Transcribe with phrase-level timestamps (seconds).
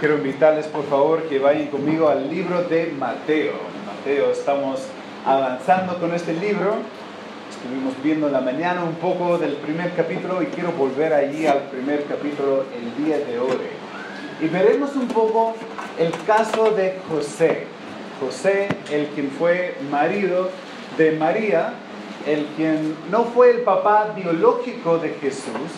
[0.00, 3.52] quiero invitarles por favor que vayan conmigo al libro de Mateo.
[3.84, 4.80] Mateo, estamos
[5.26, 6.76] avanzando con este libro.
[7.50, 11.64] Estuvimos viendo en la mañana un poco del primer capítulo y quiero volver allí al
[11.64, 13.58] primer capítulo el día de hoy.
[14.40, 15.54] Y veremos un poco
[15.98, 17.66] el caso de José.
[18.20, 20.48] José, el quien fue marido
[20.96, 21.74] de María,
[22.26, 25.70] el quien no fue el papá biológico de Jesús,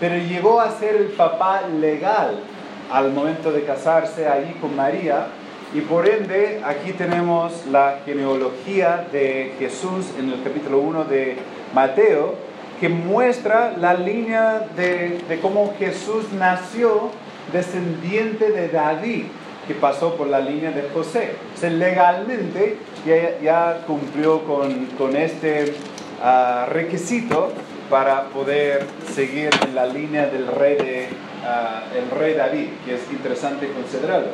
[0.00, 2.42] pero llegó a ser el papá legal
[2.90, 5.28] al momento de casarse allí con María.
[5.72, 11.36] Y por ende, aquí tenemos la genealogía de Jesús en el capítulo 1 de
[11.72, 12.34] Mateo,
[12.80, 17.10] que muestra la línea de, de cómo Jesús nació
[17.52, 19.24] descendiente de David,
[19.68, 21.34] que pasó por la línea de José.
[21.54, 25.74] O sea, legalmente ya, ya cumplió con, con este
[26.20, 27.52] uh, requisito
[27.90, 31.08] para poder seguir en la línea del rey, de,
[31.42, 34.28] uh, el rey David, que es interesante considerarlo.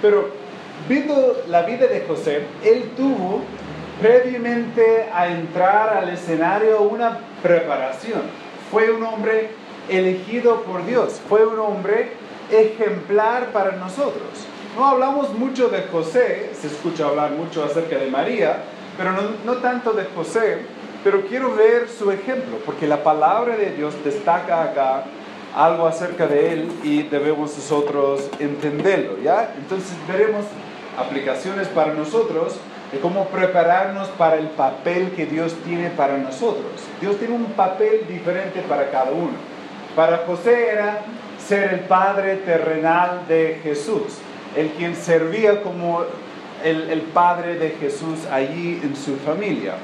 [0.00, 0.30] Pero
[0.88, 3.42] viendo la vida de José, él tuvo
[4.00, 8.22] previamente a entrar al escenario una preparación.
[8.70, 9.50] Fue un hombre
[9.88, 12.12] elegido por Dios, fue un hombre
[12.50, 14.46] ejemplar para nosotros.
[14.76, 18.64] No hablamos mucho de José, se escucha hablar mucho acerca de María,
[18.96, 20.58] pero no, no tanto de José,
[21.04, 25.04] pero quiero ver su ejemplo, porque la palabra de Dios destaca acá
[25.54, 29.54] algo acerca de él y debemos nosotros entenderlo, ¿ya?
[29.58, 30.46] Entonces veremos
[30.98, 32.56] aplicaciones para nosotros
[32.90, 36.72] de cómo prepararnos para el papel que Dios tiene para nosotros.
[37.02, 39.34] Dios tiene un papel diferente para cada uno.
[39.94, 41.02] Para José era
[41.38, 44.18] ser el padre terrenal de Jesús,
[44.56, 46.02] el quien servía como
[46.64, 49.74] el, el padre de Jesús allí en su familia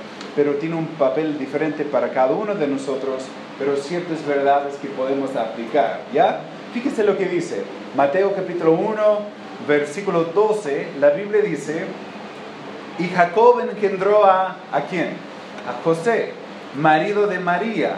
[0.40, 3.24] pero tiene un papel diferente para cada uno de nosotros,
[3.58, 6.40] pero ciertas verdades que podemos aplicar, ¿ya?
[6.72, 7.62] Fíjese lo que dice,
[7.94, 9.18] Mateo capítulo 1,
[9.68, 11.84] versículo 12, la Biblia dice,
[12.98, 15.08] y Jacob engendró a, ¿a quién?
[15.68, 16.32] A José,
[16.74, 17.96] marido de María,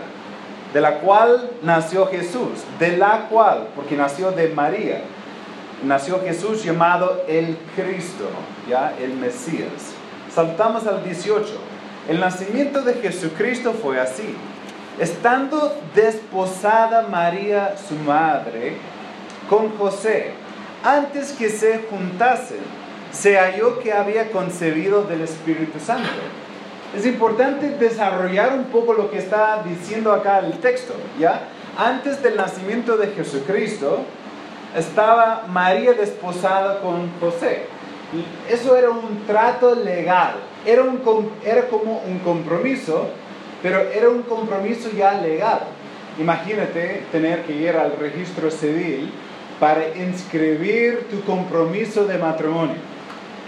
[0.75, 5.03] de la cual nació Jesús, de la cual, porque nació de María,
[5.85, 8.25] nació Jesús llamado el Cristo,
[8.69, 8.95] ¿ya?
[9.01, 9.95] El Mesías.
[10.35, 11.71] Saltamos al 18.
[12.09, 14.35] El nacimiento de Jesucristo fue así.
[14.99, 18.77] Estando desposada María, su madre,
[19.49, 20.33] con José,
[20.83, 22.59] antes que se juntasen,
[23.13, 26.09] se halló que había concebido del Espíritu Santo.
[26.97, 31.43] Es importante desarrollar un poco lo que está diciendo acá el texto, ¿ya?
[31.79, 34.05] Antes del nacimiento de Jesucristo,
[34.77, 37.67] estaba María desposada con José.
[38.49, 40.35] Eso era un trato legal,
[40.67, 41.01] era, un,
[41.45, 43.09] era como un compromiso,
[43.63, 45.61] pero era un compromiso ya legal.
[46.19, 49.11] Imagínate tener que ir al registro civil
[49.59, 52.77] para inscribir tu compromiso de matrimonio,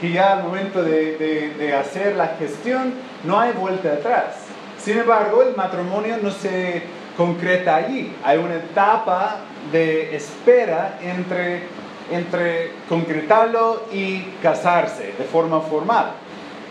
[0.01, 2.95] que ya al momento de, de, de hacer la gestión
[3.25, 4.37] no hay vuelta atrás.
[4.79, 6.83] Sin embargo, el matrimonio no se
[7.17, 8.15] concreta allí.
[8.23, 9.41] Hay una etapa
[9.73, 11.63] de espera entre,
[12.11, 16.13] entre concretarlo y casarse de forma formal.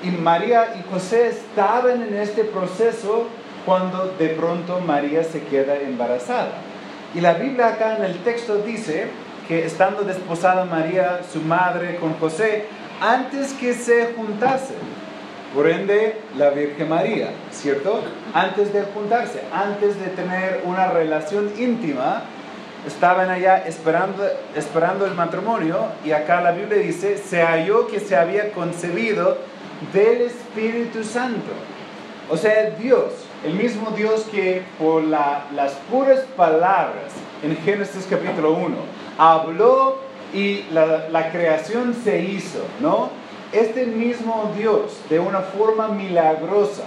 [0.03, 3.27] Y María y José estaban en este proceso
[3.66, 6.53] cuando de pronto María se queda embarazada.
[7.16, 9.07] Y la Biblia acá en el texto dice
[9.47, 12.66] que estando desposada María, su madre, con José,
[13.01, 14.77] antes que se juntasen,
[15.53, 18.01] por ende la Virgen María, ¿cierto?
[18.33, 22.23] Antes de juntarse, antes de tener una relación íntima,
[22.88, 24.23] estaban allá esperando,
[24.55, 29.38] esperando el matrimonio y acá la Biblia dice, se halló que se había concebido
[29.94, 31.51] del Espíritu Santo.
[32.29, 33.11] O sea, Dios,
[33.45, 37.11] el mismo Dios que por las puras palabras
[37.43, 38.75] en Génesis capítulo 1
[39.17, 39.99] habló
[40.33, 43.09] y la, la creación se hizo, ¿no?
[43.51, 46.85] Este mismo Dios, de una forma milagrosa,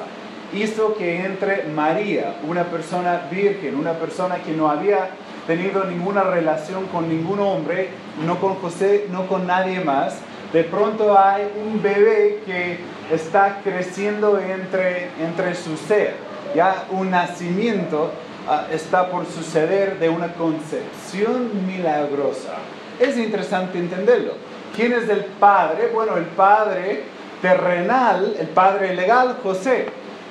[0.52, 5.10] hizo que entre María, una persona virgen, una persona que no había
[5.46, 7.90] tenido ninguna relación con ningún hombre,
[8.24, 10.20] no con José, no con nadie más,
[10.52, 12.78] de pronto hay un bebé que
[13.12, 16.14] está creciendo entre, entre su ser.
[16.54, 18.12] Ya un nacimiento
[18.48, 22.54] uh, está por suceder de una concepción milagrosa.
[22.98, 24.32] Es interesante entenderlo.
[24.74, 25.90] ¿Quién es el padre?
[25.92, 27.02] Bueno, el padre
[27.42, 29.86] terrenal, el padre legal, José.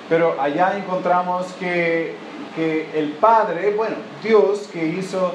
[0.09, 2.15] Pero allá encontramos que,
[2.55, 5.33] que el padre, bueno, Dios que hizo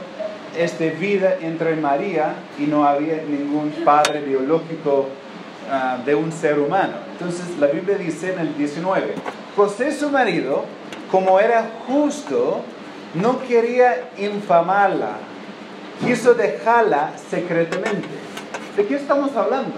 [0.57, 5.07] esta vida entre María y no había ningún padre biológico
[5.69, 6.95] uh, de un ser humano.
[7.13, 9.15] Entonces la Biblia dice en el 19,
[9.55, 10.65] José su marido,
[11.11, 12.63] como era justo,
[13.15, 15.17] no quería infamarla,
[16.05, 18.09] quiso dejarla secretamente.
[18.77, 19.75] ¿De qué estamos hablando?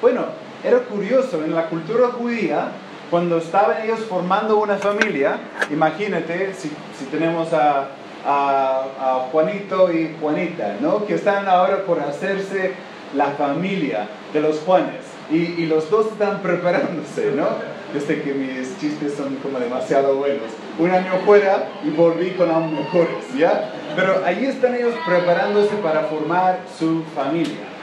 [0.00, 0.26] Bueno,
[0.62, 2.68] era curioso, en la cultura judía,
[3.10, 5.38] cuando estaban ellos formando una familia,
[5.70, 7.88] imagínate si, si tenemos a,
[8.24, 11.06] a, Juanito y Juanita, ¿no?
[11.06, 12.72] Que están ahora por hacerse
[13.14, 15.02] la familia de los Juanes.
[15.30, 17.48] Y, y los dos están preparándose, ¿no?
[17.92, 20.50] Desde que mis chistes son como demasiado buenos.
[20.78, 23.72] Un año fuera y volví con aún mejores, ¿ya?
[23.94, 27.74] Pero ahí están ellos preparándose para formar su familia.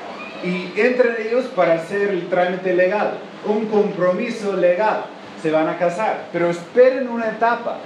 [0.43, 5.05] Y entran ellos para hacer el trámite legal, un compromiso legal.
[5.41, 7.77] Se van a casar, pero esperen una etapa.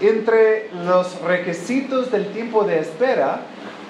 [0.00, 3.40] Entre los requisitos del tiempo de espera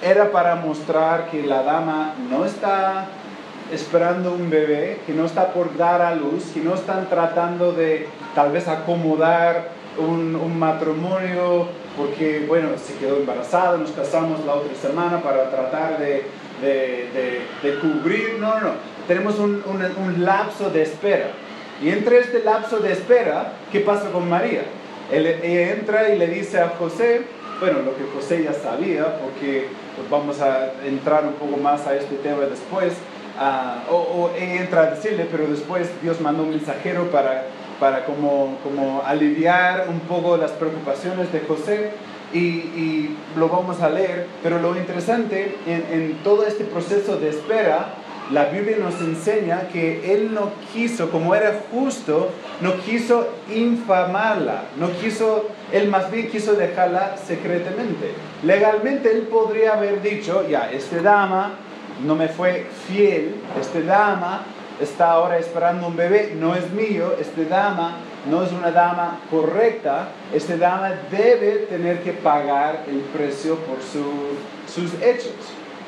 [0.01, 3.07] era para mostrar que la dama no está
[3.71, 8.07] esperando un bebé, que no está por dar a luz, que no están tratando de
[8.35, 15.21] tal vez acomodar un, matrimonio porque, bueno, se quedó embarazada, nos casamos la otra semana
[15.21, 16.25] para tratar de,
[17.81, 18.71] cubrir, no, no,
[19.07, 21.31] tenemos un, un lapso de espera.
[21.81, 24.63] Y entre este lapso de espera, ¿qué pasa con María?
[25.11, 27.23] Él, ella entra y le dice a José,
[27.59, 31.95] bueno, lo que José ya sabía, porque pues, vamos a entrar un poco más a
[31.95, 32.93] este tema después,
[33.39, 37.45] ah, o, ella entra a decirle, pero después Dios mandó un mensajero para,
[37.79, 41.91] para como, como aliviar un poco las preocupaciones de José.
[42.33, 47.29] Y, y lo vamos a leer, pero lo interesante en, en todo este proceso de
[47.29, 47.93] espera
[48.31, 52.31] la Biblia nos enseña que Él no quiso, como era justo,
[52.61, 58.13] no quiso infamarla, no quiso, Él más bien quiso dejarla secretamente.
[58.43, 61.53] Legalmente Él podría haber dicho, ya, este dama
[62.05, 64.43] no me fue fiel, este dama
[64.81, 67.97] está ahora esperando un bebé, no es mío, este dama
[68.29, 75.01] no es una dama correcta, este dama debe tener que pagar el precio por sus
[75.01, 75.31] hechos.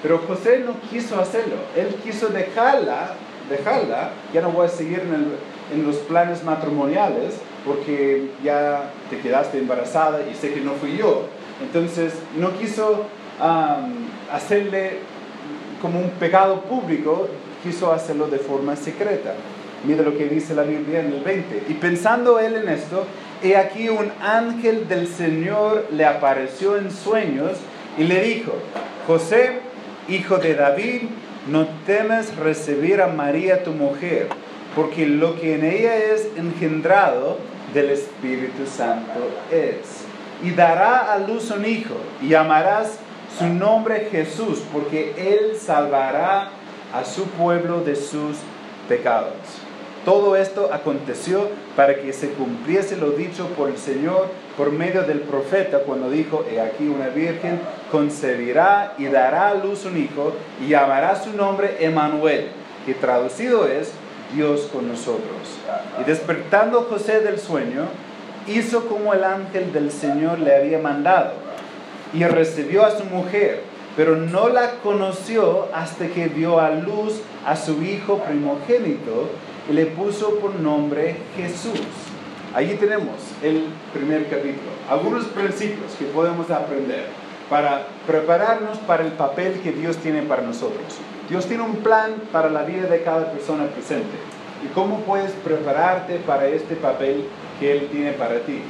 [0.02, 3.16] Pero José no quiso hacerlo, él quiso dejarla,
[3.50, 7.36] dejarla, ya no voy a seguir en, los planes matrimoniales
[7.66, 11.24] porque ya te quedaste embarazada y sé que no fui yo.
[11.62, 13.06] Entonces no quiso
[14.32, 15.00] hacerle
[15.82, 17.28] como un pecado público,
[17.64, 19.34] quiso hacerlo de forma secreta.
[19.84, 21.64] Mira lo que dice la Biblia en el 20.
[21.68, 23.06] Y pensando él en esto,
[23.44, 27.58] he aquí un ángel del Señor le apareció en sueños
[27.98, 28.54] y le dijo,
[29.06, 29.67] José,
[30.10, 31.04] hijo de David,
[31.48, 34.28] no temes recibir a María tu mujer,
[34.76, 37.38] porque lo que en ella es engendrado
[37.74, 40.06] del Espíritu Santo es.
[40.44, 43.00] Y dará a luz un hijo, y llamarás
[43.38, 46.50] su nombre Jesús, porque él salvará
[46.94, 48.38] a su pueblo de sus
[48.88, 49.67] pecados.
[50.08, 55.20] Todo esto aconteció para que se cumpliese lo dicho por el Señor por medio del
[55.20, 57.60] profeta cuando dijo, he aquí una virgen
[57.92, 60.32] concebirá y dará a luz un hijo
[60.64, 62.48] y llamará su nombre Emanuel,
[62.86, 63.92] que traducido es
[64.34, 65.60] Dios con nosotros.
[66.00, 67.88] Y despertando José del sueño,
[68.48, 71.34] hizo como el ángel del Señor le había mandado
[72.14, 73.62] y recibió a su mujer,
[73.98, 79.28] pero no la conoció hasta que dio a luz a su hijo primogénito
[79.72, 81.82] le puso por nombre Jesús.
[82.54, 87.06] Allí tenemos el primer capítulo, algunos principios que podemos aprender
[87.50, 90.98] para prepararnos para el papel que Dios tiene para nosotros.
[91.30, 94.18] Dios tiene un plan para la vida de cada persona presente.
[94.64, 97.26] ¿Y cómo puedes prepararte para este papel
[97.60, 98.62] que Él tiene para ti?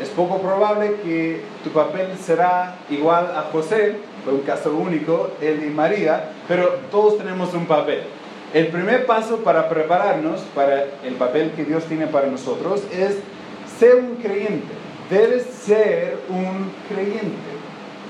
[0.00, 5.64] Es poco probable que tu papel será igual a José, fue un caso único, él
[5.64, 8.02] y María, pero todos tenemos un papel.
[8.54, 13.16] El primer paso para prepararnos para el papel que Dios tiene para nosotros es
[13.80, 14.72] ser un creyente.
[15.10, 17.50] Debes ser un creyente.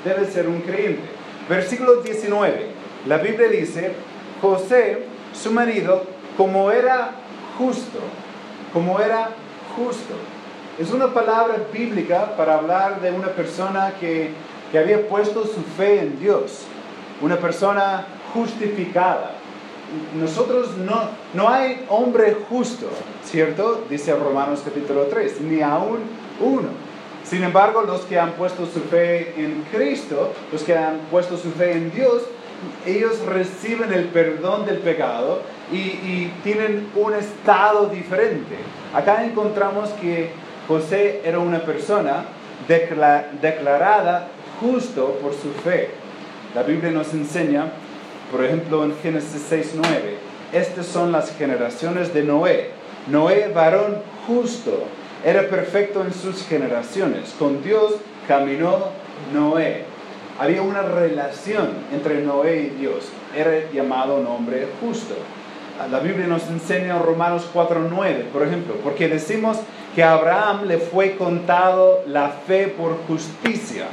[0.05, 1.01] Debes ser un creyente.
[1.49, 2.67] Versículo 19.
[3.07, 3.93] La Biblia dice,
[4.43, 6.05] José, su marido,
[6.37, 7.13] como era
[7.57, 8.01] justo,
[8.75, 9.31] como era
[9.75, 10.15] justo.
[10.79, 14.33] Es una palabra bíblica para hablar de una persona que,
[14.71, 16.67] que había puesto su fe en Dios.
[17.23, 19.37] Una persona justificada
[20.15, 22.89] nosotros no, no hay hombre justo,
[23.25, 23.85] ¿cierto?
[23.89, 26.01] Dice Romanos capítulo 3, ni aún
[26.41, 26.69] uno.
[27.25, 31.51] Sin embargo, los que han puesto su fe en Cristo, los que han puesto su
[31.53, 32.23] fe en Dios,
[32.87, 38.57] ellos reciben el perdón del pecado y, y tienen un estado diferente.
[38.95, 40.31] Acá encontramos que
[40.69, 42.25] José era una persona
[42.69, 44.29] declarada
[44.61, 45.91] justo por su fe.
[46.55, 47.73] La Biblia nos enseña
[48.31, 49.83] por ejemplo, en Génesis 6.9,
[50.53, 52.71] estas son las generaciones de Noé.
[53.09, 54.85] Noé, varón justo,
[55.25, 57.35] era perfecto en sus generaciones.
[57.39, 57.95] Con Dios
[58.29, 58.91] caminó
[59.33, 59.85] Noé.
[60.39, 63.09] había una relación entre Noé y Dios.
[63.37, 65.15] Era llamado un hombre justo.
[65.91, 69.59] La Biblia nos enseña en Romanos 4.9, por ejemplo, porque decimos
[69.95, 73.87] que a Abraham le fue contado la fe por justicia.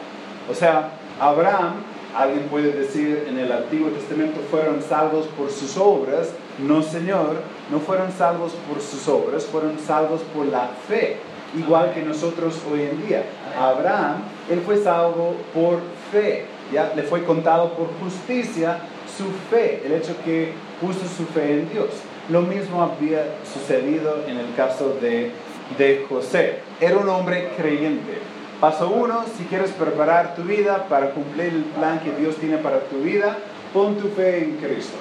[0.50, 1.76] O sea, Abraham,
[2.16, 6.30] alguien puede decir en el Antiguo Testamento, fueron salvos por sus obras.
[6.60, 7.42] No, Señor,
[7.72, 11.18] no fueron salvos por sus obras, fueron salvos por la fe,
[11.58, 13.24] igual que nosotros hoy en día.
[13.58, 15.80] Abraham, él fue salvo por
[16.12, 18.80] fe, ya le fue contado por justicia
[19.18, 21.90] su fe, el hecho que puso su fe en Dios.
[22.30, 25.32] Lo mismo había sucedido en el caso de,
[25.78, 26.60] de José.
[26.80, 28.31] Era un hombre creyente.
[28.62, 32.82] Paso uno, si quieres preparar tu vida para cumplir el plan que Dios tiene para
[32.82, 33.36] tu vida,
[33.74, 34.98] pon tu fe en Cristo.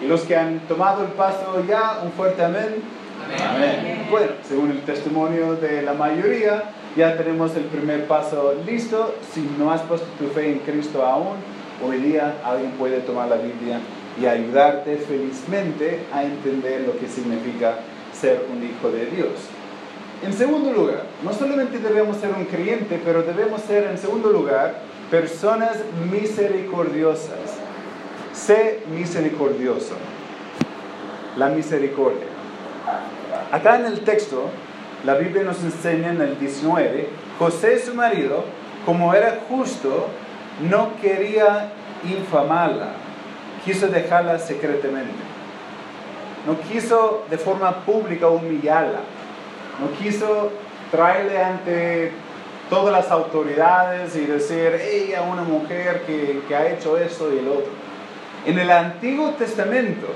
[0.00, 2.82] Y los que han tomado el paso ya, un fuerte amén.
[3.46, 4.06] Amén.
[4.10, 6.62] Bueno, según el testimonio de la mayoría,
[6.96, 9.14] ya tenemos el primer paso listo.
[9.34, 11.36] Si no has puesto tu fe en Cristo aún,
[11.86, 13.80] hoy día alguien puede tomar la Biblia
[14.18, 17.80] y ayudarte felizmente a entender lo que significa
[18.18, 19.30] ser un hijo de Dios.
[20.24, 24.80] En segundo lugar, no solamente debemos ser un creyente, pero debemos ser en segundo lugar
[25.10, 25.76] personas
[26.10, 27.58] misericordiosas.
[28.32, 29.94] Sé misericordioso.
[31.36, 32.26] La misericordia.
[33.52, 34.48] Acá en el texto,
[35.04, 38.44] la Biblia nos enseña en el 19, José su marido,
[38.86, 40.06] como era justo,
[40.70, 41.70] no quería
[42.02, 42.92] infamarla,
[43.62, 45.12] quiso dejarla secretamente.
[46.46, 49.00] No quiso de forma pública humillarla.
[49.80, 50.50] No quiso
[50.90, 52.12] traerle ante
[52.70, 57.48] todas las autoridades y decir, ella una mujer que, que ha hecho esto y el
[57.48, 57.72] otro.
[58.46, 60.06] En el Antiguo Testamento,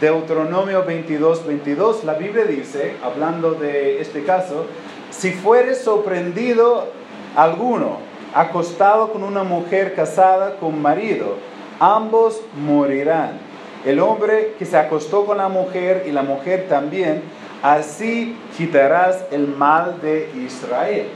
[0.00, 4.66] Deuteronomio 22, 22, la Biblia dice, hablando de este caso,
[5.10, 6.88] si fuere sorprendido
[7.36, 7.98] alguno
[8.34, 11.36] acostado con una mujer casada con marido,
[11.80, 13.38] ambos morirán.
[13.84, 17.22] El hombre que se acostó con la mujer y la mujer también,
[17.62, 21.08] así quitarás el mal de Israel.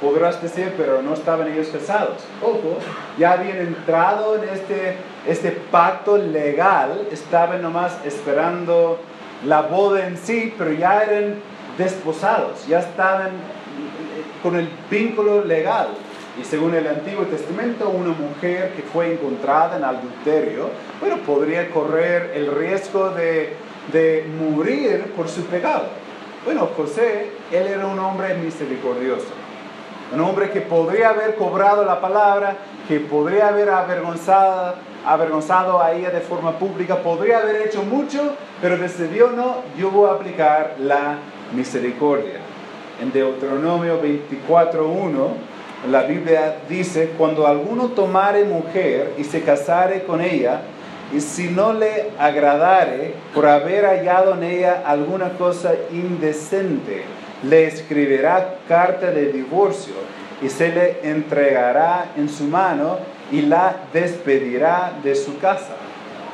[0.00, 2.24] Podrás decir, pero no estaban ellos casados.
[2.42, 2.78] Ojo,
[3.18, 4.96] ya habían entrado en este,
[5.26, 8.98] este pacto legal, estaban nomás esperando
[9.44, 11.34] la boda en sí, pero ya eran
[11.76, 13.30] desposados, ya estaban
[14.42, 15.88] con el vínculo legal.
[16.40, 22.32] Y según el Antiguo Testamento, una mujer que fue encontrada en adulterio, bueno, podría correr
[22.34, 23.54] el riesgo de,
[23.92, 25.84] de morir por su pecado.
[26.44, 29.28] Bueno, José, él era un hombre misericordioso,
[30.12, 32.56] un hombre que podría haber cobrado la palabra,
[32.88, 38.78] que podría haber avergonzado, avergonzado a ella de forma pública, podría haber hecho mucho, pero
[38.78, 41.18] decidió no, yo voy a aplicar la
[41.54, 42.40] misericordia.
[43.00, 45.50] En Deuteronomio 24.1
[45.88, 50.60] la Biblia dice, cuando alguno tomare mujer y se casare con ella,
[51.12, 57.04] y si no le agradare por haber hallado en ella alguna cosa indecente,
[57.42, 59.94] le escribirá carta de divorcio
[60.42, 62.98] y se le entregará en su mano
[63.32, 65.74] y la despedirá de su casa.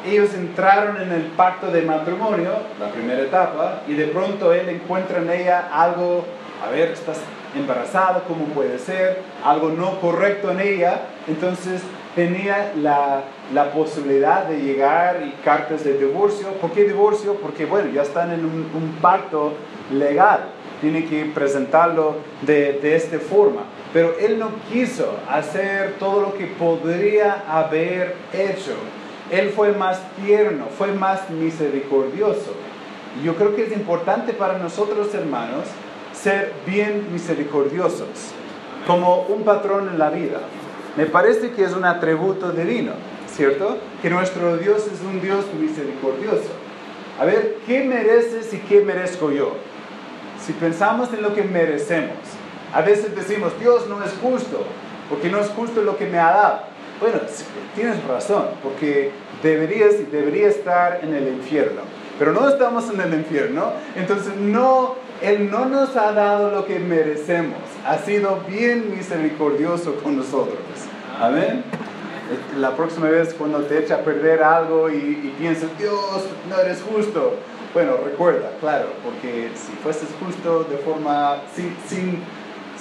[0.06, 5.18] Ellos entraron en el pacto de matrimonio, la primera etapa, y de pronto él encuentra
[5.18, 6.24] en ella algo,
[6.64, 7.18] a ver, estás
[7.56, 9.22] embarazada, ¿cómo puede ser?
[9.44, 11.00] Algo no correcto en ella.
[11.26, 11.82] Entonces
[12.16, 16.48] tenía la, la, posibilidad de llegar y cartas de divorcio.
[16.54, 17.34] ¿Por qué divorcio?
[17.34, 19.52] Porque, bueno, ya están en un, un pacto
[19.92, 20.46] legal.
[20.80, 23.64] Tiene que presentarlo de, de esta forma.
[23.92, 28.72] Pero él no quiso hacer todo lo que podría haber hecho.
[29.30, 32.54] Él fue más tierno, fue más misericordioso.
[33.22, 35.64] Yo creo que es importante para nosotros, hermanos,
[36.12, 38.32] ser bien misericordiosos,
[38.86, 40.40] como un patrón en la vida.
[40.96, 42.92] Me parece que es un atributo divino,
[43.30, 43.76] ¿cierto?
[44.00, 46.48] Que nuestro Dios es un Dios misericordioso.
[47.20, 49.56] A ver, ¿qué mereces y qué merezco yo?
[50.40, 52.16] Si pensamos en lo que merecemos,
[52.72, 54.64] a veces decimos, Dios no es justo,
[55.10, 56.60] porque no es justo lo que me ha dado.
[56.98, 57.20] Bueno,
[57.74, 59.10] tienes razón, porque
[59.42, 61.82] deberías y debería estar en el infierno.
[62.18, 66.78] Pero no estamos en el infierno, entonces no él no nos ha dado lo que
[66.78, 67.58] merecemos.
[67.86, 70.58] Ha sido bien misericordioso con nosotros.
[71.20, 71.64] Amén.
[72.58, 76.82] La próxima vez cuando te echa a perder algo y, y piensas, Dios, no eres
[76.82, 77.34] justo.
[77.72, 82.22] Bueno, recuerda, claro, porque si fueses justo de forma sin, sin,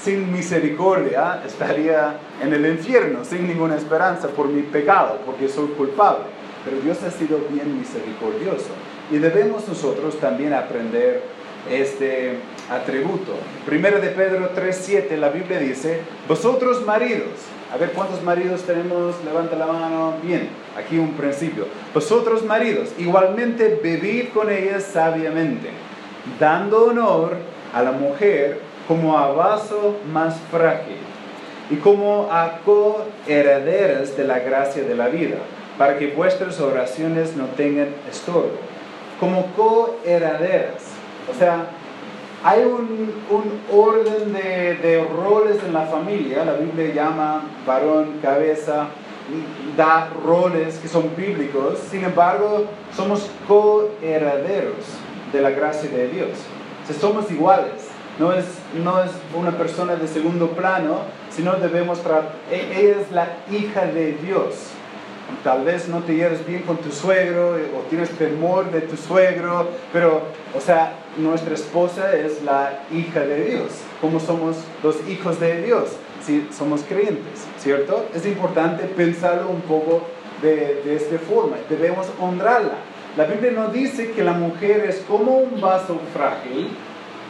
[0.02, 6.26] sin misericordia, estaría en el infierno, sin ninguna esperanza por mi pecado, porque soy culpable.
[6.66, 8.72] Pero Dios ha sido bien misericordioso.
[9.12, 11.22] Y debemos nosotros también aprender
[11.70, 12.40] este
[12.70, 13.34] atributo.
[13.66, 17.30] Primero de Pedro 3:7 la Biblia dice, "Vosotros maridos,
[17.74, 19.16] A ver, ¿cuántos maridos tenemos?
[19.26, 20.14] Levanta la mano.
[20.22, 21.68] Bien, aquí un principio.
[21.94, 25.70] Vosotros maridos, igualmente vivid con ellas sabiamente,
[26.40, 27.38] dando honor
[27.74, 30.98] a la mujer como a vaso más frágil
[31.72, 35.38] y como a coherederas de la gracia de la vida,
[35.78, 38.60] para que vuestras oraciones no tengan estorbo.
[39.20, 40.84] Como coherederas.
[41.34, 41.66] O sea,
[42.46, 43.12] hay un,
[43.74, 48.90] orden de, de, roles en la familia, la Biblia llama varón, cabeza,
[49.76, 54.86] da roles que son bíblicos, sin embargo, somos coherederos
[55.34, 56.30] de la gracia de Dios.
[56.84, 58.46] O sea, somos iguales, no es,
[58.84, 61.00] no es una persona de segundo plano,
[61.32, 64.68] sino debemos tratar, e, ella es la hija de Dios.
[65.44, 68.98] Tal vez no te lleves bien con tu suegro eh, o tienes temor de tu
[68.98, 70.22] suegro, pero,
[70.56, 73.72] o sea, nuestra esposa es la hija de Dios.
[74.02, 75.90] como somos los hijos de Dios?
[76.24, 78.06] Si somos creyentes, ¿cierto?
[78.14, 80.02] Es importante pensarlo un poco
[80.42, 81.58] de, de esta forma.
[81.70, 82.74] Debemos honrarla.
[83.18, 86.70] La Biblia nos dice que la mujer es como un vaso frágil,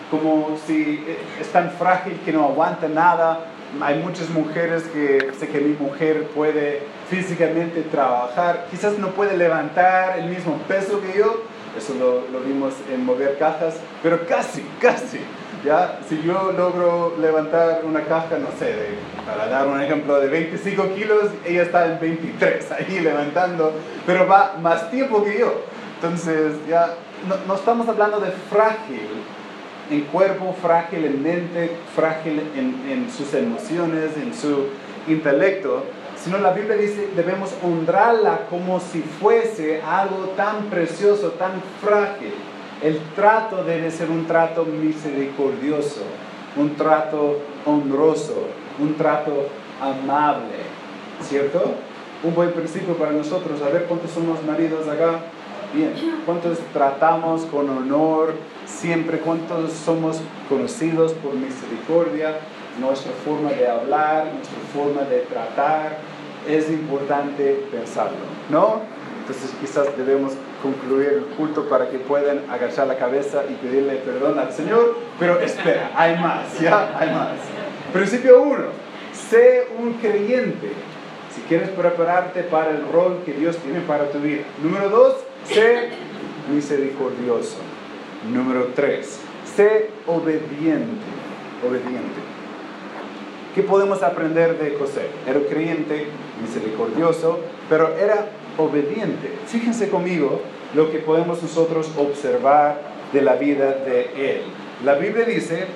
[0.10, 3.40] como si eh, es tan frágil que no aguanta nada,
[3.82, 10.20] hay muchas mujeres que sé que mi mujer puede físicamente trabajar, quizás no puede levantar
[10.20, 11.44] el mismo peso que yo,
[11.78, 15.20] eso lo, lo vimos en mover cajas, pero casi, casi.
[15.66, 16.00] ¿ya?
[16.08, 18.74] Si yo logro levantar una caja, no sé,
[19.26, 23.74] para dar un ejemplo, de 25 kilos, ella está en 23, ahí levantando,
[24.06, 25.62] pero va más tiempo que yo.
[25.96, 26.94] Entonces, ya
[27.28, 29.24] no, no estamos hablando de frágil,
[29.90, 34.68] en cuerpo, frágil en mente, frágil en, en, sus emociones, en su
[35.08, 35.84] intelecto,
[36.24, 42.34] sino la Biblia dice debemos honrarla como si fuese algo tan precioso, tan frágil.
[42.82, 46.02] El trato debe ser un trato misericordioso,
[46.56, 48.48] un trato honroso,
[48.80, 49.48] un trato
[49.80, 50.58] amable,
[51.22, 51.76] ¿cierto?
[52.24, 55.22] Un buen principio para nosotros, a ver cuántos somos maridos acá.
[55.76, 55.94] Bien,
[56.26, 58.34] ¿cuántos tratamos con honor,
[58.66, 62.38] siempre cuántos somos conocidos por misericordia,
[62.80, 65.98] nuestra forma de hablar, nuestra forma de tratar,
[66.48, 68.84] es importante pensarlo, ¿no?
[69.20, 70.32] Entonces quizás debemos
[70.64, 75.42] concluir el culto para que puedan agachar la cabeza y pedirle perdón al Señor, pero
[75.42, 76.98] espera, hay más, ¿ya?
[76.98, 77.32] Hay más.
[77.92, 78.64] Principio 1,
[79.12, 80.72] sé un creyente
[81.36, 84.44] si quieres prepararte para el rol que Dios tiene para tu vida.
[84.64, 85.16] Número 2,
[85.48, 85.90] sé
[86.54, 87.58] misericordioso.
[88.32, 89.20] Número 3,
[89.56, 91.06] sé obediente.
[91.68, 92.22] Obediente.
[93.54, 95.08] ¿Qué podemos aprender de José?
[95.26, 96.08] Era creyente,
[96.42, 98.28] misericordioso, pero era
[98.58, 99.32] obediente.
[99.48, 100.42] Fíjense conmigo
[100.74, 102.82] lo que podemos nosotros observar
[103.14, 104.42] de la vida de él.
[104.84, 105.68] La Biblia dice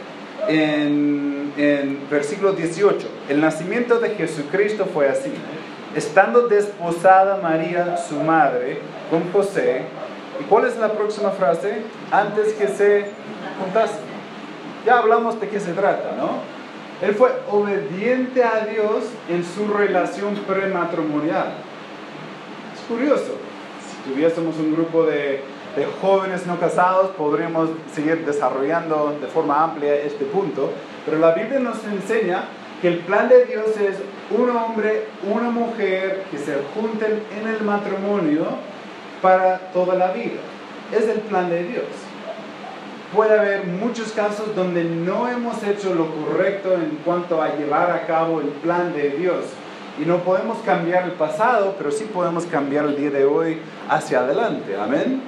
[0.49, 5.32] en, en versículo 18, el nacimiento de Jesucristo fue así.
[5.99, 9.81] Estando desposada María, su madre, con José,
[10.39, 11.81] ¿Y cuál es la próxima frase?
[12.09, 13.07] Antes que se
[13.59, 13.99] juntasen.
[14.85, 16.39] Ya hablamos de qué se trata, ¿no?
[17.05, 21.55] Él fue obediente a Dios en su relación prematrimonial.
[22.73, 23.35] Es curioso.
[23.85, 25.43] Si tuviésemos un grupo de,
[25.75, 30.71] de jóvenes no casados, podríamos seguir desarrollando de forma amplia este punto.
[31.05, 32.45] Pero la Biblia nos enseña
[32.81, 33.97] que el plan de Dios es
[34.31, 38.45] un hombre, una mujer que se junten en el matrimonio
[39.21, 40.39] para toda la vida.
[40.91, 41.85] Es el plan de Dios.
[43.15, 48.05] Puede haber muchos casos donde no hemos hecho lo correcto en cuanto a llevar a
[48.05, 49.45] cabo el plan de Dios.
[49.99, 54.19] Y no podemos cambiar el pasado, pero sí podemos cambiar el día de hoy hacia
[54.19, 54.77] adelante.
[54.79, 55.21] Amén.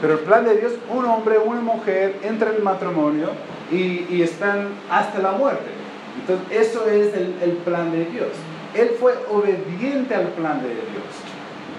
[0.00, 3.28] Pero el plan de Dios, un hombre, una mujer, entra en el matrimonio
[3.70, 5.79] y, y están hasta la muerte.
[6.20, 8.28] Entonces, eso es el, plan de Dios.
[8.74, 11.30] Él fue obediente al plan de Dios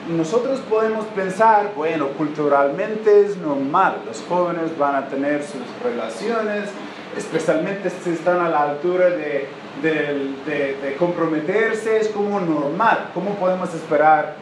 [0.09, 6.69] nosotros podemos pensar, bueno, culturalmente es normal, los jóvenes van a tener sus relaciones,
[7.15, 9.47] especialmente si están a la altura de,
[10.97, 14.35] comprometerse, es como normal, ¿cómo podemos esperar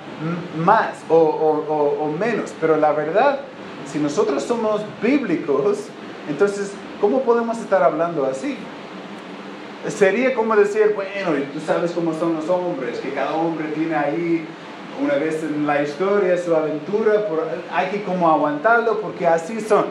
[0.57, 2.53] más o menos?
[2.59, 3.39] Pero la verdad,
[3.85, 5.87] si nosotros somos bíblicos,
[6.29, 8.57] entonces, ¿cómo podemos estar hablando así?
[9.87, 14.45] Sería como decir, bueno, tú sabes cómo son los hombres, que cada hombre tiene ahí
[15.01, 17.25] una vez en la historia, su aventura,
[17.71, 19.85] hay que como aguantarlo porque así son.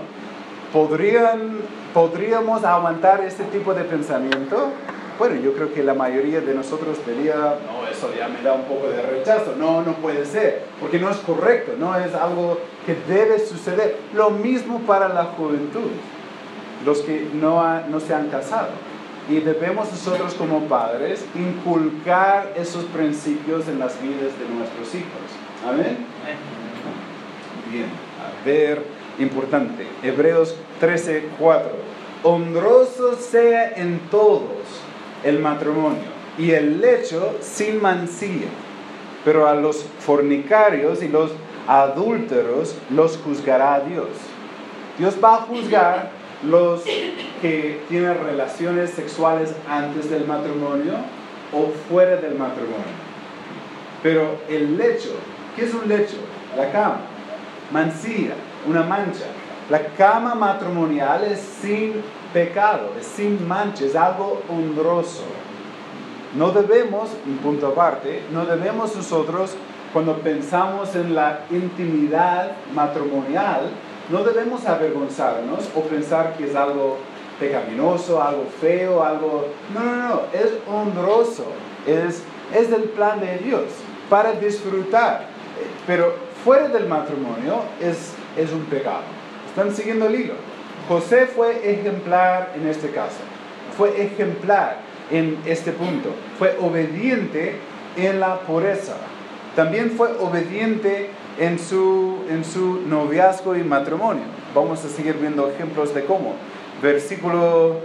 [0.73, 1.61] ¿Podrían,
[1.95, 4.71] ¿Podríamos aguantar este tipo de pensamiento?
[5.19, 8.65] Bueno, yo creo que la mayoría de nosotros diría, no, eso ya me da un
[8.65, 12.95] poco de rechazo, no, no puede ser, porque no es correcto, no es algo que
[13.13, 13.97] debe suceder.
[14.15, 15.91] Lo mismo para la juventud,
[16.85, 18.69] los que no, no se han casado.
[19.29, 25.21] Y debemos nosotros como padres inculcar esos principios en las vidas de nuestros hijos.
[25.67, 25.99] Amén.
[27.71, 27.87] Bien,
[28.19, 28.83] a ver,
[29.19, 29.87] importante.
[30.03, 31.71] Hebreos 13, 4.
[32.23, 34.43] Honroso sea en todos
[35.23, 38.49] el matrimonio y el lecho sin mancilla,
[39.25, 41.33] pero a los fornicarios y los
[41.67, 44.09] adúlteros los juzgará Dios.
[44.99, 50.95] Dios va a juzgar los que tienen relaciones sexuales antes del matrimonio
[51.53, 53.09] o fuera del matrimonio.
[54.03, 55.11] Pero el lecho,
[55.57, 56.17] ¿qué es un lecho?
[56.57, 57.01] La cama,
[57.73, 58.35] mancilla,
[58.67, 59.25] una mancha.
[59.69, 61.95] La cama matrimonial es sin
[62.33, 65.25] pecado, es sin mancha, es algo honroso.
[66.37, 69.57] No debemos, un punto aparte, no debemos nosotros,
[69.93, 73.71] cuando pensamos en la intimidad matrimonial,
[74.11, 76.99] no debemos avergonzarnos o pensar que es algo
[77.39, 79.49] pecaminoso, algo feo, algo...
[79.75, 81.47] No, no, no, es honroso,
[81.87, 82.23] es,
[82.55, 83.65] es del plan de Dios
[84.09, 85.27] para disfrutar.
[85.87, 89.03] Pero fuera del matrimonio es, es un pecado.
[89.49, 90.35] Están siguiendo el hilo.
[90.89, 93.19] José fue ejemplar en este caso.
[93.77, 94.79] Fue ejemplar
[95.11, 96.11] en este punto.
[96.39, 97.57] Fue obediente
[97.97, 98.97] en la pureza.
[99.55, 104.25] También fue obediente en su, en su noviazgo y matrimonio.
[104.55, 106.35] Vamos a seguir viendo ejemplos de cómo.
[106.83, 107.77] Versículo,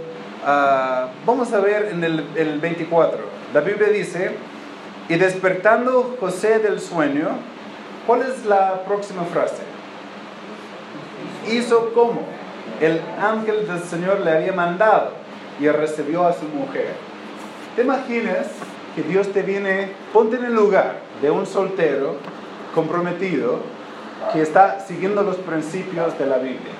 [0.44, 3.18] ah, vamos a ver en el, el 24.
[3.52, 4.32] La Biblia dice,
[5.08, 7.28] y despertando José del sueño,
[8.06, 9.62] ¿cuál es la próxima frase?
[11.50, 12.22] Hizo como
[12.80, 15.12] el ángel del Señor le había mandado
[15.60, 16.94] y recibió a su mujer.
[17.76, 18.48] ¿Te imaginas
[18.94, 22.16] que Dios te viene, ponte en el lugar de un soltero
[22.74, 23.60] comprometido
[24.32, 26.72] que está siguiendo los principios de la Biblia.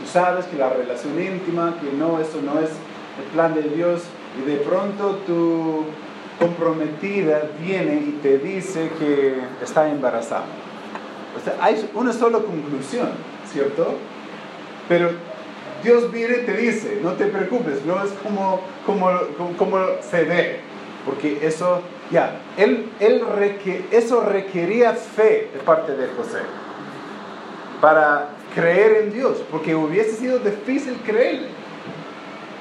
[0.00, 2.70] Tú sabes que la relación íntima, que no, eso no es
[3.18, 4.02] el plan de Dios,
[4.38, 5.84] y de pronto tu
[6.38, 10.46] comprometida viene y te dice que está embarazada.
[11.36, 13.10] O sea, hay una sola conclusión,
[13.52, 13.94] ¿cierto?
[14.88, 15.10] Pero
[15.82, 19.10] Dios viene y te dice, no te preocupes, no es como, como,
[19.56, 20.60] como, se ve,
[21.04, 23.22] porque eso, ya, él, él
[23.92, 26.40] eso requería fe de parte de José
[27.80, 31.48] para creer en Dios, porque hubiese sido difícil creerle.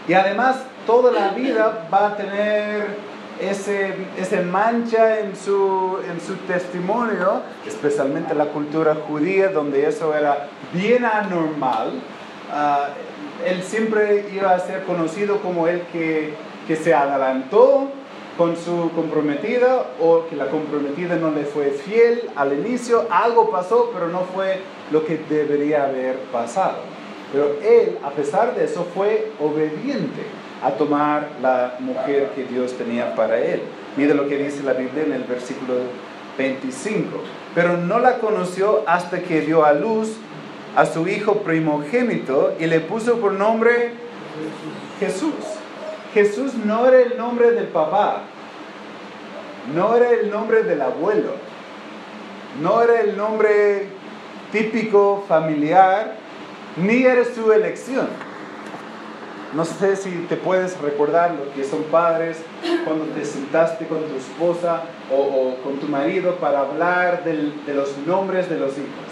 [0.08, 2.88] Y además, toda la vida va a tener
[3.42, 10.48] ese, ese mancha en su, en su testimonio, especialmente la cultura judía, donde eso era
[10.74, 11.92] bien anormal.
[12.52, 12.90] Ah,
[13.46, 16.34] él siempre iba a ser conocido como el que,
[16.68, 17.92] que se adelantó
[18.40, 23.92] con su comprometida o que la comprometida no le fue fiel al inicio, algo pasó,
[23.94, 26.78] pero no fue lo que debería haber pasado.
[27.34, 30.22] Pero él, a pesar de eso, fue obediente
[30.64, 33.62] a tomar la mujer que Dios tenía para él.
[33.98, 35.74] Mire lo que dice la Biblia en el versículo
[36.38, 37.10] 25.
[37.54, 40.14] Pero no la conoció hasta que dio a luz
[40.78, 43.92] a su hijo primogénito y le puso por nombre
[45.02, 45.59] Jesús.
[46.14, 48.24] Jesús no era el nombre del papá,
[49.74, 51.34] no era el nombre del abuelo,
[52.62, 53.88] no era el nombre
[54.52, 56.16] típico familiar,
[56.78, 58.08] ni era su elección.
[59.54, 62.38] No sé si te puedes recordar lo que son padres
[62.86, 68.48] cuando te sentaste con tu esposa o, con tu marido para hablar de los nombres
[68.50, 69.10] de los hijos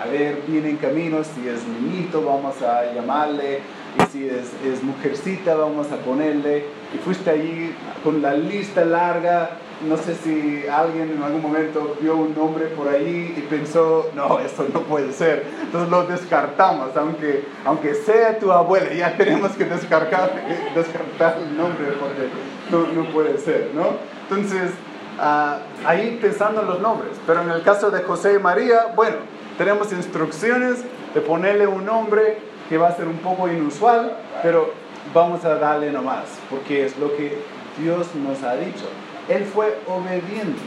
[0.00, 3.60] a ver, viene en camino, si es niñito vamos a llamarle,
[3.98, 7.74] y si es, es, mujercita vamos a ponerle, y fuiste allí
[8.04, 9.50] con la lista larga,
[9.88, 14.38] no sé si alguien en algún momento vio un nombre por ahí y pensó, no,
[14.38, 19.64] eso no puede ser, entonces lo descartamos, aunque, aunque sea tu abuela, ya tenemos que
[19.64, 20.32] descartar,
[20.74, 22.28] descartar el nombre porque
[22.70, 23.88] no, no puede ser, ¿no?
[24.28, 24.70] Entonces,
[25.18, 29.16] uh, ahí pensando en los nombres, pero en el caso de José y María, bueno,
[29.58, 34.72] tenemos instrucciones de ponerle un nombre que va a ser un poco inusual, pero
[35.12, 37.36] vamos a darle nomás, porque es lo que
[37.78, 38.88] Dios nos ha dicho.
[39.28, 40.62] Él fue obediente.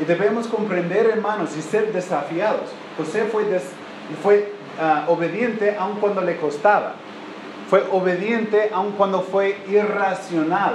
[0.00, 2.68] Y debemos comprender, hermanos, y ser desafiados.
[2.98, 3.44] José fue,
[4.22, 6.96] fue ah, obediente aun cuando le costaba.
[7.70, 10.74] Fue obediente aun cuando fue irracional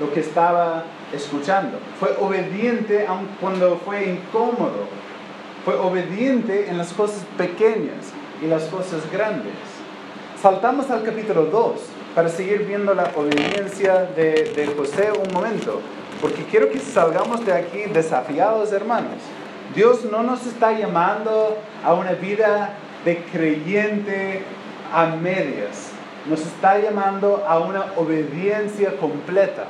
[0.00, 1.78] lo que estaba escuchando.
[2.00, 5.04] Fue obediente aun cuando fue incómodo
[5.64, 9.54] fue obediente en las cosas pequeñas y las cosas grandes.
[10.40, 11.80] Saltamos al capítulo 2
[12.14, 15.80] para seguir viendo la obediencia de, de José un momento,
[16.20, 19.18] porque quiero que salgamos de aquí desafiados, hermanos.
[19.74, 24.42] Dios no nos está llamando a una vida de creyente
[24.92, 25.90] a medias.
[26.26, 29.66] nos está llamando a una obediencia completa.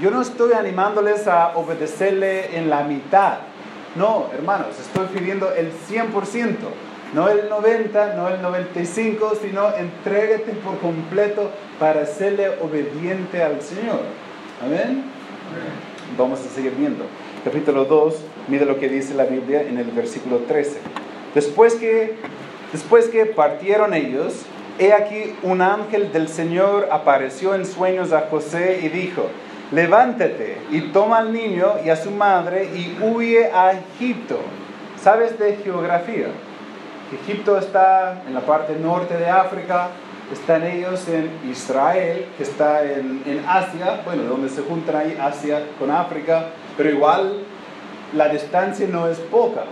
[0.00, 3.38] Yo no estoy animándoles a obedecerle en la mitad.
[3.96, 6.56] No, hermanos, estoy pidiendo el 100%.
[7.14, 14.00] No el 90, no el 95, sino entrégate por completo para serle obediente al Señor.
[14.62, 15.04] Amén.
[16.18, 17.04] Vamos a seguir viendo.
[17.44, 18.14] Capítulo 2,
[18.48, 20.80] mire lo que dice la Biblia en el versículo 13.
[21.34, 22.16] Después que,
[22.72, 24.42] después que partieron ellos,
[24.78, 29.28] he aquí un ángel del Señor apareció en sueños a José y dijo,
[29.72, 34.38] levántate y toma al niño y a su madre y huye a Egipto.
[35.00, 36.26] ¿Sabes de geografía?
[37.16, 39.88] Egipto está en la parte norte de África,
[40.32, 45.62] están ellos en Israel, que está en, en, Asia, bueno, donde se juntan ahí Asia
[45.78, 47.44] con África, pero igual
[48.14, 49.62] la distancia no es poca.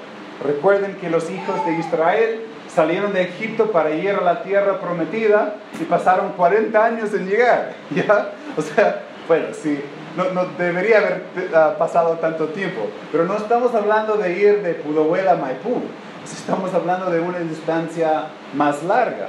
[0.42, 5.56] Recuerden que los hijos de Israel salieron de Egipto para ir a la tierra prometida
[5.80, 8.32] y pasaron 40 años en llegar, ¿ya?
[8.56, 9.80] O sea, bueno, sí,
[10.16, 14.74] no, no debería haber uh, pasado tanto tiempo, pero no estamos hablando de ir de
[14.74, 15.82] Pudohuel a Maipú,
[16.32, 19.28] estamos hablando de una distancia más larga.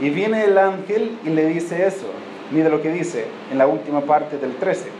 [0.00, 2.06] Y viene el ángel y le dice eso.
[2.50, 4.90] Mire lo que dice en la última parte del 13.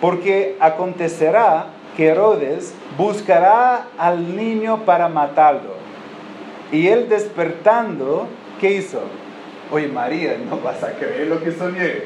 [0.00, 5.74] Porque acontecerá que Herodes buscará al niño para matarlo.
[6.70, 8.26] Y él despertando,
[8.60, 9.00] ¿qué hizo?
[9.70, 12.04] Oye María, no vas a creer lo que soñé.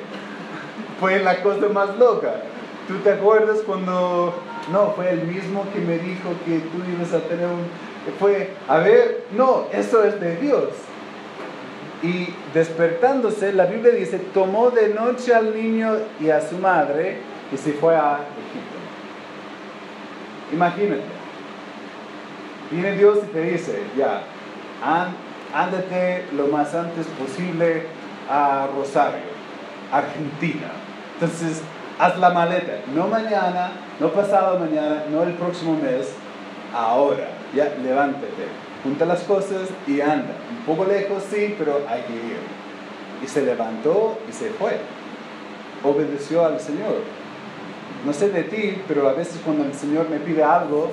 [1.00, 2.35] Fue la cosa más loca.
[2.88, 4.35] ¿Tú te acuerdas cuando...
[4.72, 7.66] No, fue el mismo que me dijo que tú ibas a tener un...
[8.19, 10.69] Fue, a ver, no, eso es de Dios.
[12.03, 17.19] Y despertándose, la Biblia dice, tomó de noche al niño y a su madre
[17.53, 18.77] y se fue a Egipto.
[20.53, 21.03] Imagínate.
[22.71, 24.23] Viene Dios y te dice, ya,
[25.55, 27.87] ándate lo más antes posible
[28.29, 29.21] a Rosario,
[29.92, 30.69] Argentina.
[31.14, 31.62] Entonces,
[31.99, 32.81] haz la maleta.
[32.95, 36.12] No mañana, no pasado mañana, no el próximo mes,
[36.75, 37.36] ahora.
[37.54, 40.35] Ya, levántate junta las cosas y anda.
[40.59, 42.38] Un poco lejos, sí, pero hay que ir.
[43.22, 44.78] Y se levantó y se fue.
[45.82, 47.02] Obedeció al Señor.
[48.04, 50.92] No sé de ti, pero a veces cuando el Señor me pide algo,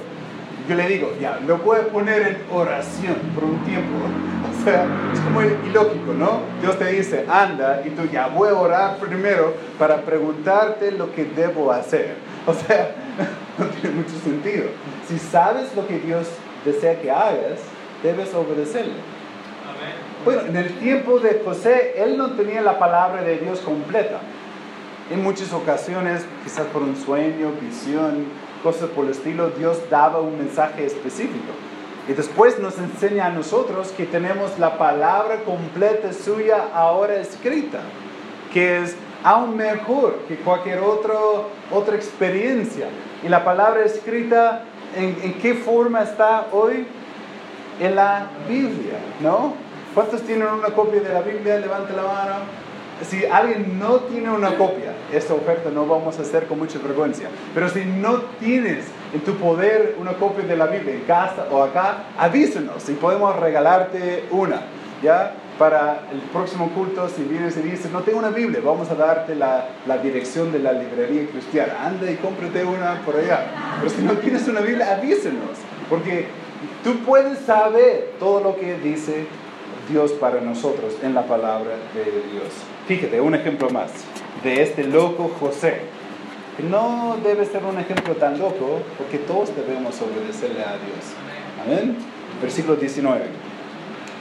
[0.67, 3.97] yo le digo, ya, lo puedo poner en oración por un tiempo.
[4.53, 6.39] O sea, es como ilógico, ¿no?
[6.61, 11.25] Dios te dice, anda, y tú ya voy a orar primero para preguntarte lo que
[11.25, 12.15] debo hacer.
[12.47, 12.93] O sea,
[13.57, 14.65] no tiene mucho sentido.
[15.07, 16.27] Si sabes lo que Dios
[16.65, 17.59] desea que hagas,
[18.01, 18.93] debes obedecerle.
[20.25, 24.19] Bueno, en el tiempo de José, él no tenía la palabra de Dios completa.
[25.11, 28.25] En muchas ocasiones, quizás por un sueño, visión,
[28.61, 31.51] cosas por el estilo, Dios daba un mensaje específico.
[32.07, 37.81] Y después nos enseña a nosotros que tenemos la palabra completa suya ahora escrita,
[38.53, 42.87] que es aún mejor que cualquier otro, otra experiencia.
[43.23, 44.63] Y la palabra escrita,
[44.95, 46.85] ¿en, ¿en qué forma está hoy?
[47.79, 49.53] en la Biblia, ¿no?
[49.93, 51.59] ¿Cuántos tienen una copia de la Biblia?
[51.59, 52.35] Levante la mano.
[53.03, 57.27] Si alguien no tiene una copia, esta oferta no vamos a hacer con mucha frecuencia,
[57.53, 61.63] pero si no tienes en tu poder una copia de la Biblia en casa o
[61.63, 64.61] acá, avísenos y podemos regalarte una,
[65.01, 65.33] ¿ya?
[65.59, 69.35] Para el próximo culto, si vienes y dices, no tengo una Biblia, vamos a darte
[69.35, 71.73] la, la dirección de la librería cristiana.
[71.85, 73.77] Anda y cómprate una por allá.
[73.79, 75.57] Pero si no tienes una Biblia, avísenos,
[75.89, 76.27] porque
[76.83, 79.25] Tú puedes saber todo lo que dice
[79.89, 82.53] Dios para nosotros en la palabra de Dios.
[82.87, 83.91] Fíjate, un ejemplo más
[84.43, 85.81] de este loco José.
[86.69, 91.13] No debe ser un ejemplo tan loco porque todos debemos obedecerle a Dios.
[91.65, 91.97] Amén.
[92.41, 93.25] Versículo 19.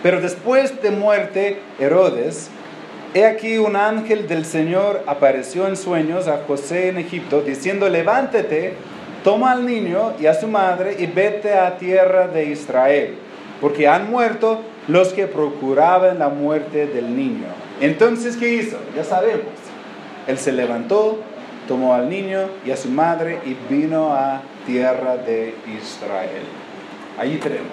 [0.02, 2.50] Pero después de muerte Herodes,
[3.14, 8.74] he aquí un ángel del Señor apareció en sueños a José en Egipto, diciendo, levántate
[9.22, 13.14] toma al niño y a su madre y vete a tierra de Israel,
[13.60, 17.46] porque han muerto los que procuraban la muerte del niño.
[17.80, 18.78] Entonces, ¿qué hizo?
[18.96, 19.46] Ya sabemos.
[20.26, 21.18] Él se levantó,
[21.68, 26.42] tomó al niño y a su madre y vino a tierra de Israel.
[27.18, 27.68] Allí tenemos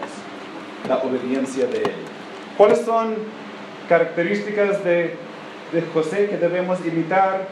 [0.88, 2.09] la obediencia de él.
[2.60, 3.16] ¿Cuáles son
[3.88, 5.16] características de,
[5.74, 7.48] de José que debemos imitar?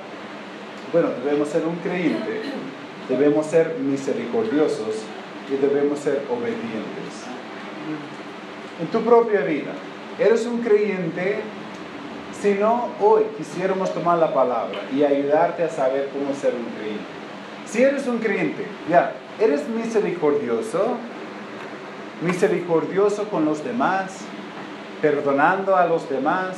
[0.93, 2.41] Bueno, debemos ser un creyente
[3.09, 4.95] debemos ser misericordiosos
[5.49, 7.25] y debemos ser obedientes.
[8.81, 9.71] En tu propia vida,
[10.19, 11.39] ¿eres un creyente?
[12.39, 17.05] Si no, hoy quisiéramos tomar la palabra y ayudarte a saber cómo ser un creyente.
[17.65, 20.97] Si eres un creyente, ya, ¿eres misericordioso?
[22.21, 24.19] Misericordioso con los demás,
[25.01, 26.57] perdonando a los demás,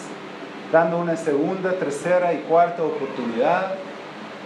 [0.72, 3.74] dando una segunda, tercera y cuarta oportunidad,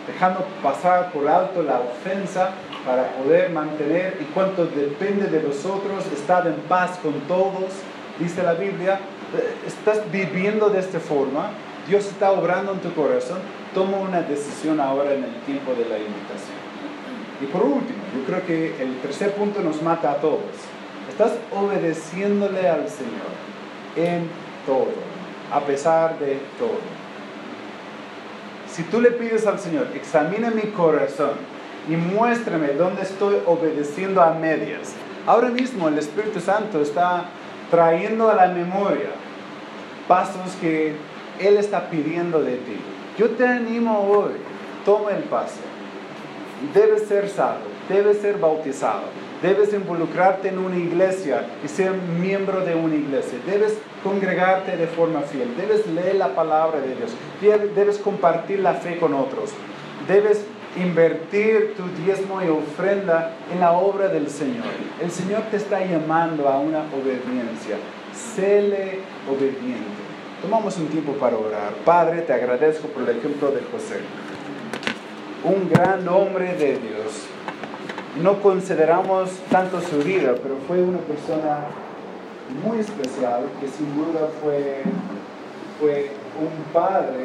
[0.07, 2.51] dejando pasar por alto la ofensa
[2.85, 7.71] para poder mantener, y cuanto depende de nosotros, estar en paz con todos,
[8.19, 8.99] dice la Biblia,
[9.35, 11.51] eh, estás viviendo de esta forma,
[11.87, 13.39] Dios está obrando en tu corazón,
[13.73, 16.63] toma una decisión ahora en el tiempo de la invitación.
[17.41, 20.39] Y por último, yo creo que el tercer punto nos mata a todos.
[21.09, 23.52] Estás obedeciéndole al Señor
[23.95, 24.27] en
[24.65, 24.91] todo,
[25.51, 26.79] a pesar de todo.
[28.67, 31.33] Si tú le pides al Señor, examina mi corazón
[31.87, 34.93] y muéstrame dónde estoy obedeciendo a medias.
[35.27, 37.25] Ahora mismo el Espíritu Santo está
[37.69, 39.09] trayendo a la memoria
[40.07, 40.95] pasos que
[41.39, 42.77] Él está pidiendo de ti.
[43.17, 44.33] Yo te animo hoy,
[44.85, 45.61] toma el paso.
[46.73, 49.03] Debes ser salvo, debes ser bautizado,
[49.43, 55.21] debes involucrarte en una iglesia y ser miembro de una iglesia, debes congregarte de forma
[55.21, 57.11] fiel, debes leer la palabra de Dios,
[57.75, 59.51] debes compartir la fe con otros,
[60.07, 60.45] debes
[60.77, 64.65] invertir tu diezmo y ofrenda en la obra del Señor.
[65.01, 67.75] El Señor te está llamando a una obediencia.
[68.13, 70.01] Séle obediente.
[70.41, 71.73] Tomamos un tiempo para orar.
[71.85, 73.99] Padre, te agradezco por el ejemplo de José.
[75.43, 77.27] Un gran hombre de Dios.
[78.21, 81.65] No consideramos tanto su vida, pero fue una persona
[82.63, 84.83] muy especial que sin duda fue,
[85.79, 87.17] fue un padre